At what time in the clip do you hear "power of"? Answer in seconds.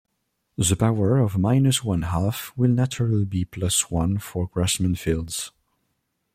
0.75-1.37